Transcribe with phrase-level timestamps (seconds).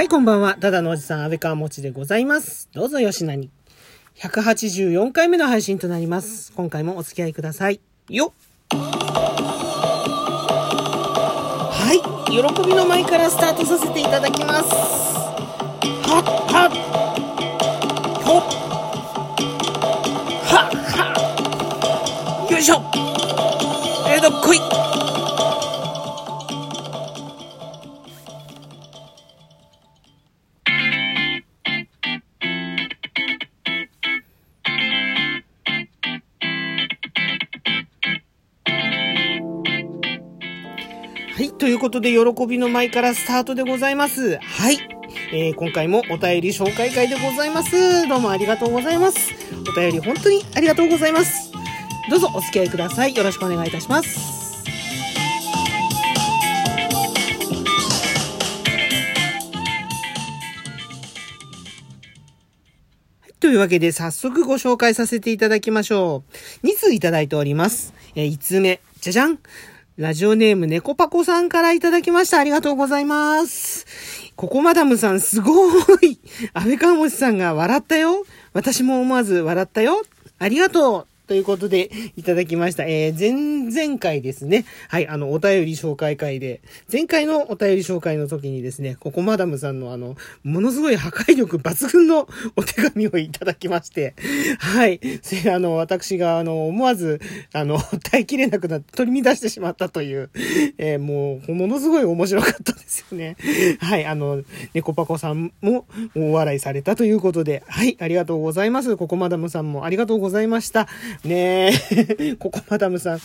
[0.00, 0.54] はい、こんばんは。
[0.54, 2.70] ただのおじさん、安倍川餅でございます。
[2.72, 3.50] どうぞよしなに。
[4.16, 6.54] 184回目の配信となります。
[6.56, 7.82] 今回もお付き合いください。
[8.08, 8.32] よ
[8.70, 8.78] は
[11.92, 12.00] い、
[12.30, 14.70] 喜びの舞からスタートさせていただきます。
[16.08, 16.99] はっはっ
[41.40, 41.52] はい。
[41.52, 44.36] ということで、喜びの舞からスタートでございます。
[44.40, 44.78] はい。
[45.32, 48.06] えー、今回もお便り紹介会でございます。
[48.06, 49.32] どうもありがとうございます。
[49.66, 51.50] お便り本当にありがとうございます。
[52.10, 53.16] どうぞお付き合いください。
[53.16, 54.20] よろしくお願いいたします。
[63.40, 66.22] というわけで、早速ご紹介させていただきましょ
[66.62, 66.66] う。
[66.66, 67.94] 2通いただいております。
[68.14, 69.38] えー、1通目、じゃじゃん
[69.96, 72.38] ラジオネーム猫パコさんからいただきました。
[72.38, 73.86] ありがとうございます。
[74.36, 75.52] ここマダムさんすご
[75.98, 76.18] い。
[76.54, 78.24] 安倍川持さんが笑ったよ。
[78.52, 80.02] 私も思わず笑ったよ。
[80.38, 81.09] ありがとう。
[81.30, 82.82] ということで、いただきました。
[82.86, 84.64] えー、前、前回ですね。
[84.88, 94.16] はい、あの、お便り紹介会で、前回のお便り紹介の時にですね、ココマダムさんのあの、ものすごい破壊力抜群のお手紙をいただきまして、
[94.58, 97.20] はい、それあの、私があの、思わず、
[97.52, 100.30] あの、耐えきれなくなって取り乱してしまったという、
[100.78, 103.36] えー、もう、ものすごい面白かったですよね。
[103.78, 104.42] はい、あの、
[104.74, 108.96] 猫パコさんも大笑いされたということで、はい、ありがとうございます。
[108.96, 110.88] ココマダムさんもありがとうございました。
[111.24, 111.72] ね
[112.18, 113.20] え、 ココマダムさん。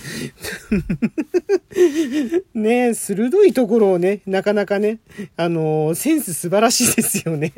[2.54, 5.00] ねえ、鋭いところをね、なかなかね、
[5.38, 7.54] あのセンス素晴らしいですよね。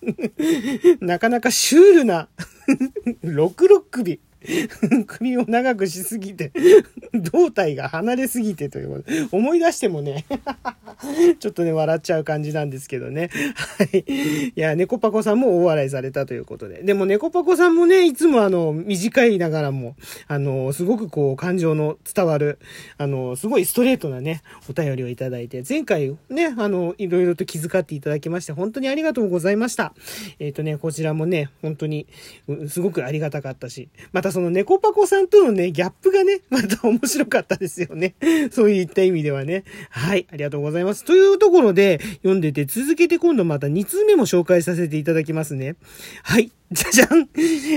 [1.00, 2.28] なかなかシュールな、
[3.22, 4.20] ロクロッ首。
[5.06, 6.52] 首を長くしすぎて、
[7.12, 10.24] 胴体が離れすぎてという、思い出してもね、
[11.38, 13.30] ちょっとね、笑っちゃう感じなんですけどね。
[13.54, 14.04] はい。
[14.48, 16.82] いや、猫パコさんも大笑いされたということで。
[16.82, 19.94] でも猫パコさんもね、いつもあの、短いながらも、
[20.26, 22.58] あの、すごくこう、感情の伝わる、
[22.96, 29.94] あの、すごいストレートなね、お便りをいただいて、前回ね、あの、いろいろと気遣っていただきまして、本当にありがとうございました。
[30.40, 32.06] えっ、ー、とね、こちらもね、本当に、
[32.68, 38.14] すごくありがたかったし、またその猫パコさんとのね、ギャップがね、また面白かったですよね。
[38.50, 39.62] そういった意味ではね。
[39.90, 40.87] はい、ありがとうございます。
[40.94, 45.76] というところで、読んでて続けて今度また2通目も紹介させていただきますね。
[46.22, 46.50] はい。
[46.70, 47.30] じゃじゃん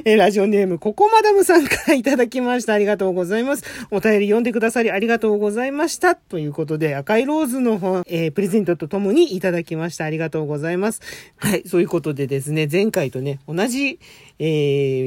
[0.04, 2.74] えラジオネーム、ココマダムさんからいただきました。
[2.74, 3.64] ありがとうございます。
[3.90, 6.16] お便り読んでくださりありがとうございました。
[6.16, 10.04] ということで、赤いローズの本、えー、プレゼントとともにいただきました。
[10.04, 11.00] ありがとうございます。
[11.38, 13.98] はい、そういうことでですね、前回とね、同じ、
[14.40, 14.46] え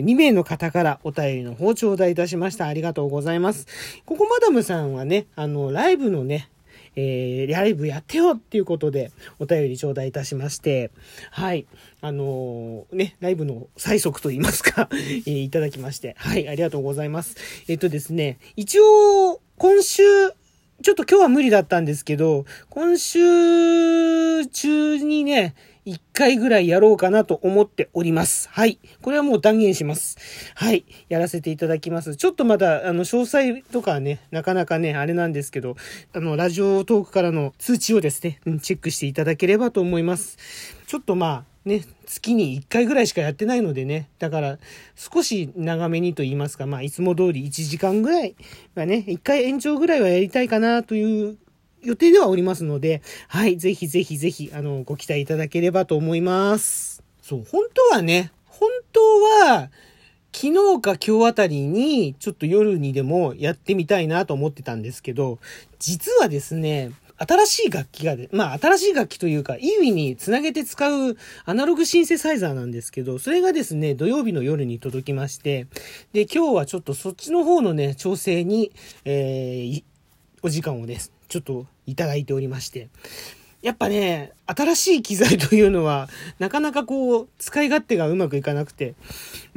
[0.03, 2.67] ー、2名の方からお便りの方頂戴いたしました。
[2.67, 3.67] ありがとうございます。
[4.07, 6.49] ココマダムさんはね、あの、ライブのね、
[6.97, 10.91] えー、ライブやってよっていうことでお便り頂戴いたしまして、
[11.31, 11.66] はい。
[12.00, 17.37] あのー、ね、ライブの催促と言いますか、 えー、いただきまして、はい、ありがとうございます。
[17.69, 20.03] えっとですね、一応、今週、
[20.82, 25.55] ちょっと今日は無理だったんですけど、今週中にね、
[25.87, 28.49] 一回ぐらいやろうかなと思っております。
[28.50, 28.78] はい。
[29.03, 30.17] これはもう断言します。
[30.55, 30.87] はい。
[31.11, 32.17] やらせていただきます。
[32.17, 35.77] ちょっとまだ、あの、詳細とかね、なかなかね、あれなんですけど、
[36.15, 40.39] あの、ラジオトークからの通知をですね、チェックしていただければと思います。
[40.87, 44.59] ちょっとまあ、ね、月に1回ぐらいしかやってないのでね、だから
[44.97, 48.37] 少し長めにと言いますか、まあいつも通り1時間ぐらい
[48.75, 51.39] がね、1回延長ぐらいはやりたいかなという
[51.84, 57.03] 予定ではおりますので、はい、ぜひぜひぜひ、あの、ご期待いただければと思います。
[57.22, 59.00] そう、本当はね、本当
[59.50, 59.71] は、
[60.33, 65.39] 昨日か今日あたりに、ちょっと夜にでもやってみたいなと思ってたんですけど、
[65.78, 75.69] 実はですね、新しい楽器がで、まあ新しい楽器というか、イーウィにつなげて使うアナログシンセサイザーなんですけど、それがですね、土曜日の夜に届きまして、
[76.12, 78.73] で、今日はちょっとそっちの方のね、調整に、
[79.05, 79.85] えー、
[80.43, 81.12] お時間をです。
[81.35, 82.91] ちょっといただいておりまして。
[83.61, 86.09] やっぱね、新しい機材というのは、
[86.39, 88.95] なかなかこう、使い勝手がうまくいかなくて、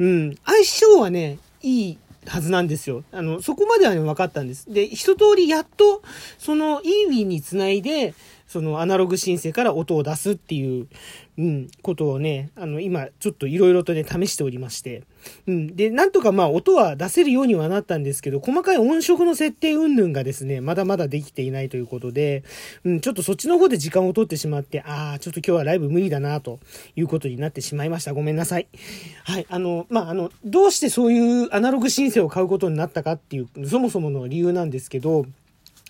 [0.00, 3.04] うん、相性はね、いいはずなんですよ。
[3.12, 4.72] あの、そこまではね、分かったんです。
[4.72, 6.02] で、一通りやっと、
[6.38, 8.12] その、イーウィにつないで、
[8.48, 10.88] そのアナログシンセから音を出すっていう、
[11.36, 15.04] うん、ことをね、あの、今、ちょっといろいろとね、試しておりまして。
[15.46, 15.76] うん。
[15.76, 22.42] で、なんとかまあ、音は出せるようにはなったんですけど、細かい音色の設定云々がですね、まだまだできていないということで、
[22.84, 26.58] うん、ちょっとそっちの方で時間を取ってしまって、ああ、ちょっと今日はライブ無理だな、と
[26.96, 28.14] いうことになってしまいました。
[28.14, 28.66] ごめんなさい。
[29.24, 29.46] はい。
[29.50, 35.26] あの、まあ、あの、どうしてそういうアナログシンセを買うことになったかっていう、そもそもの理由なんですけど、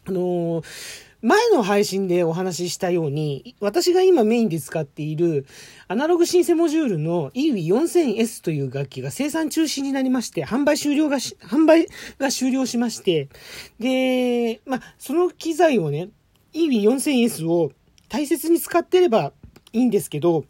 [0.06, 5.46] あのー前の配信でお話ししたように、私が今メインで使っている
[5.88, 11.88] アナログシンセモジュールの EWI4000S という楽器が生産中止になりまして、販売終了がし販売
[12.18, 13.28] が終了しまして、
[13.80, 16.10] で、まあ、その機材をね、
[16.54, 17.72] EWI4000S を
[18.08, 19.32] 大切に使ってれば
[19.72, 20.44] いいんですけど、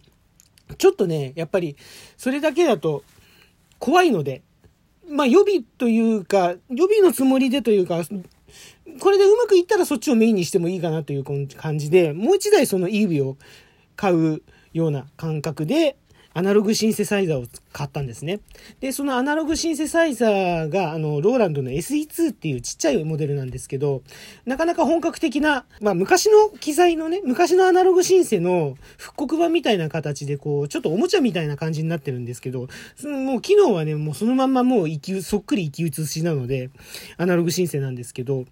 [0.77, 1.77] ちょっとね、やっぱり、
[2.19, 3.05] それだけだと
[3.79, 4.43] 怖いので、
[5.09, 8.03] まあ予備というか、予備のつもりでというか、
[9.01, 11.25] これでうまくいったらそっちをメインにしてもいいかなという
[11.57, 13.37] 感じで、もう一台その EV を
[13.97, 14.43] 買う
[14.73, 15.97] ような感覚で、
[16.39, 18.39] アナログシンセサイザーを買ったんですね。
[18.79, 24.03] で、そのアナログシンセサイザーが、あの、ローランドの SE2 っていうちっちゃいモデルなんですけど、
[24.47, 36.71] なかなか本格的な、まあ、昔の機材のね、昔のアナログシンセの復刻版みたいな形で、こう、ちょっとおもちゃみたいな感じになってるんですけど、そのもう機能はね、もうそのまんまもう生き、そっくり生き写しなので、
[37.17, 38.45] アナログシンセなんですけど、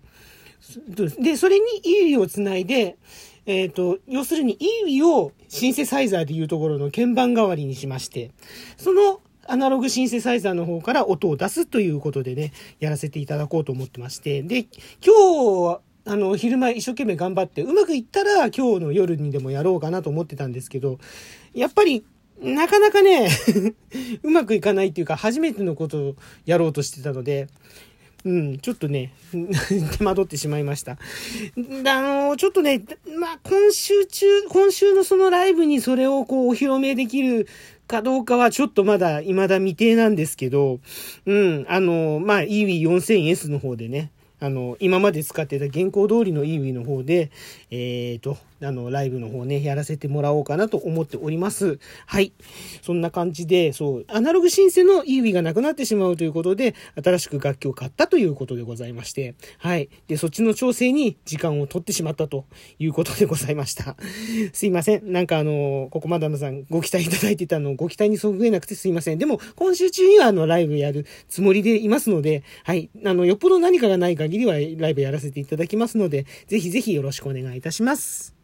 [1.21, 2.97] で、それに EV をつないで、
[3.47, 8.33] えっ、ー、と、要するに EV をシンセサイザーでいうところの鍵盤代わりにしまして、
[8.77, 14.67] そのアナログシンセサイザーの方から音を出すということでね、やらせていただこうと思ってまして、で、
[15.05, 20.99] 今日は、あの、昼間一生懸命頑張って、うまくいったら今日の夜にでもやろうかなと思ってたんですけど、
[21.55, 22.05] やっぱり、
[22.43, 23.31] なかなかね
[24.23, 27.49] うまくいかないっていうか、初めてのことをやろうとしてたので、
[28.27, 29.13] うん、ちょっとね、
[29.97, 30.93] 手間取ってしまいました。
[30.93, 30.99] あ
[32.29, 32.83] の、ちょっとね、
[33.21, 37.47] まあ、今週中、今週のそのライブにそれをこう、お披露目できる
[37.87, 40.81] かどうかはちょっとまだ未だ未定なんですけど、
[41.25, 47.31] うん、あの、まあ、EW4000S の方でね、あの、今まで使ってた原稿通りの EV の方で、
[47.71, 51.79] えっ、ー、と、あの、ライブの方ね、やらせてもらおうかなと思っております。
[52.07, 52.33] はい。
[52.83, 59.89] そんな感じで、そう、アナログシンセの EV がなくなってしまうということで、新しく楽器を買ったということでございまして、はい。
[60.09, 62.47] で、そっちの調整に時間を取ってしまったと
[62.79, 63.97] いうことでございました。
[64.53, 65.13] すいません。
[65.13, 69.19] なんかあの、ここまでのさんご期待いただいてたのご期待にそぐえなくてすいません。
[69.19, 72.91] でも、今週中にはあの、ライブやるつもりでいますので、はい。
[73.05, 78.35] あの、よっぽど何かがない限りはライブやらせていただきますので、ぜひぜひよろしくお願いいたします。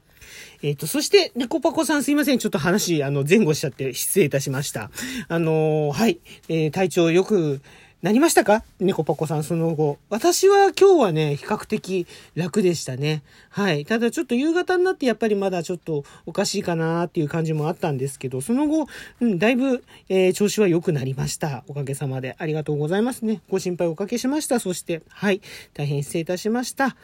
[0.63, 2.39] えっ、ー、と、そして、猫パコさんすいません。
[2.39, 4.91] ちょっと話、あの、前後しちゃって失礼いたしました。
[5.29, 6.21] あのー、はい。
[6.49, 7.61] えー、体調よく、
[8.03, 8.65] なりましたか？
[8.81, 9.97] 猫パコさん、その後。
[10.11, 13.23] 私は今日はね、比較的楽でしたね。
[13.49, 13.87] はい。
[13.87, 18.89] ただちょっと夕方になってやっぱりまだちょっとおかしいかなっていう感じもあったんですけど、その後、
[19.21, 21.63] うん、だいぶ、えー、調子は良くなりました。
[21.69, 22.35] おかげさまで。
[22.39, 23.41] ありがとうございますね。
[23.49, 24.59] ご心配おかけしました。
[24.59, 25.41] そして、はい。
[25.73, 26.97] 大変失礼いたしました。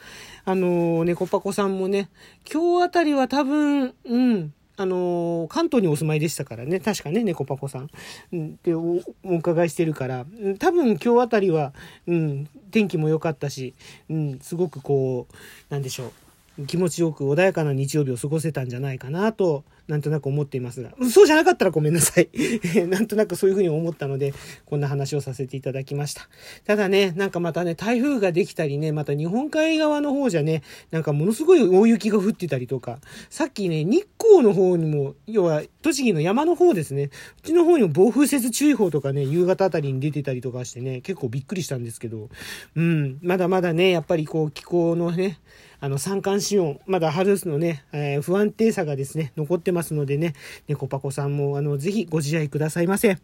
[0.43, 2.09] あのー、猫パコさんもね、
[2.51, 7.89] 今日あたりは多分、うん、あのー、関東にお住まいでしたからね、確かね、猫パコさん。
[8.31, 10.25] うん、でお、お伺いしてるから、
[10.57, 11.73] 多分今日あたりは、
[12.07, 13.75] うん、天気も良かったし、
[14.09, 15.35] うん、すごくこう、
[15.69, 16.13] なんでしょ
[16.57, 22.29] う、気持ちよく穏やかな日曜日を過ごせたんじゃないかなとなんとなく思っていますが、そうじゃなかったらごめんなさい。
[22.87, 24.35] なんとなくそういうふうに思ったので、
[24.67, 26.29] こんな話をさせていただきました。
[26.65, 32.99] ただね、なんかまたね、台風ができたりね、また日本海側の方じゃね、なんかものすごい大雪が降ってたりとか、
[33.31, 37.09] さっきね、日光の方にも、要は栃木の山の方ですね、
[37.39, 42.29] うちの方にも暴風雪注意報とかね、夕方あたりに出てたりとかしてね、結構びっくりしたんですけど、
[42.75, 45.39] うん、まだまだね、やっぱりこう気候のね、
[45.79, 50.33] あの、三寒四温、まだ春のね、えー、不安定さがですね、残ってますのでね、
[50.67, 53.17] 猫パコさんも、あの、ぜひご自愛くださいませ。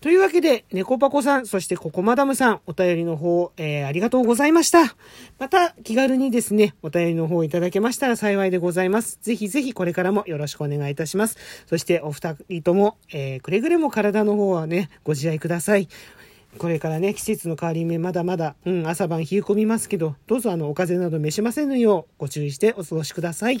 [0.00, 4.94] というわけで、猫パコさん、そしてココマダムさん、お便りの方、えー、ありがとうございました。
[5.40, 9.18] また、気軽にですね、お便りの方いただけましたら幸いでございます。
[9.22, 11.36] ぜひぜひこれからもよろしくお願いいたします。
[11.66, 15.88] そして、お二人とも、えー、くれぐれも体の方はね、ご自愛ください。
[16.58, 23.60] これからね、季節の変わり目、まだまだ、うん、朝晩冷え込みますけど、どうぞあの、お風邪など召しませぬよう、ご注意してお過ごしください。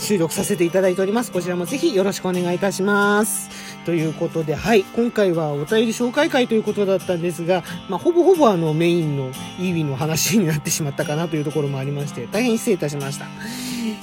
[0.00, 1.30] 収録させていただいております。
[1.30, 3.50] こちらもぜひよろしくお願いいたします。
[3.84, 9.26] ということで、はい、今回はお便り紹介会ということだったんですが、まあ、ほぼほぼあのメインの
[9.58, 13.26] イービーの話になってしまったかなというところもありまして、大変失礼いたしました。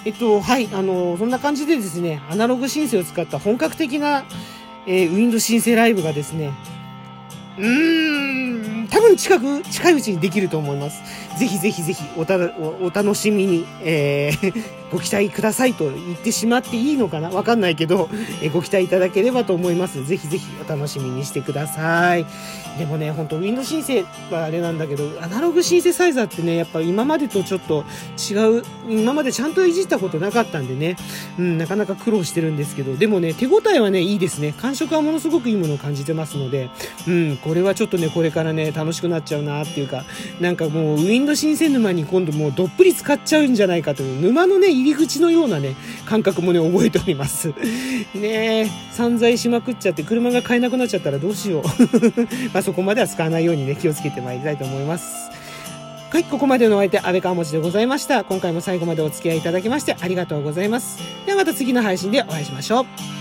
[0.06, 4.24] えっと、はい、あの、そんな感じでですね、アナログシンセを使った本格的な、
[4.86, 6.54] えーウィンドシンセライブがですね、
[7.58, 11.02] うーん、多分近く、近いうちにできると思います。
[11.38, 17.30] ぜひぜひぜひおたおお楽しみに、えー ご期待くださいと言ってしまっていいのかな？
[17.30, 18.10] わかんないけど、
[18.42, 20.06] えーご期待いただければと思います。
[20.06, 22.26] ぜひぜひお楽しみにしてください。
[22.78, 27.84] でもね、本当ウィンドシンセはあれなんだけど、アナログシンセサイザーってね、やっぱ今までとちょっと
[28.32, 30.96] 違う、今までちゃんといじったことなかったんでね、
[31.40, 34.54] うん、なかなか苦労してるんですけど、でもね、手応えはね、いいですね。
[34.54, 36.70] 感触はものすごくいいものを感じてますので、
[37.08, 40.06] うん、これはちょっとね、これからね、楽しくなっちゃうなっていうか、
[40.40, 47.50] なんかもう、ウィンドシンセ沼に今度もうどっぷり使っちゃうんじゃないかという、沼のね、入り口のようなね、感覚もね、覚えております。
[48.14, 51.64] ねえ、散財しまくっちゃって、車が買えなくなっちゃったらどうしよう。
[52.54, 55.28] まあそこまでは使わないようにね、気をつけてまいりたいと思います。
[56.10, 58.24] はい、ここまでのお相手、安倍川持でございました。
[58.24, 61.00] 今回も最後までお付き合いいただきましてありがとうございます。
[61.26, 62.82] ではまた次の配信でお会いしましょ
[63.14, 63.17] う。